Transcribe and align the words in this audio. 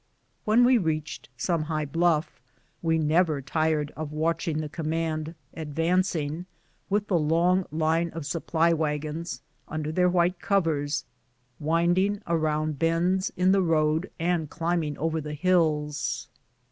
When 0.45 0.65
we 0.65 0.79
reached 0.79 1.29
some 1.37 1.65
high 1.65 1.85
bluff, 1.85 2.41
we 2.81 2.97
never 2.97 3.39
tired 3.39 3.91
of 3.95 4.11
watching 4.11 4.57
the 4.57 4.67
com 4.67 4.89
mand 4.89 5.35
advancing, 5.53 6.47
with 6.89 7.07
the 7.07 7.19
long 7.19 7.67
line 7.69 8.09
of 8.09 8.25
supply 8.25 8.73
wagons, 8.73 9.43
with 9.69 9.93
their 9.93 10.09
white 10.09 10.39
covers, 10.39 11.05
winding 11.59 12.19
around 12.25 12.79
bends 12.79 13.29
in 13.37 13.51
the 13.51 13.59
40 13.59 13.59
BOOTS 13.59 13.59
AND 13.59 13.59
SADDLES. 13.59 13.69
road 13.69 14.11
and 14.39 14.49
climbing 14.49 14.97
over 14.97 15.21
the 15.21 15.35
hills. 15.35 16.29